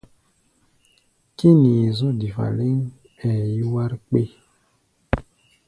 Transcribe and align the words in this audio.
Kínii 1.37 1.83
zɔ̧́ 1.97 2.15
difa 2.19 2.45
lɛ́ŋ, 2.57 2.77
ɓɛɛ 3.19 3.43
yúwár 3.57 3.91
kpé. 4.05 4.21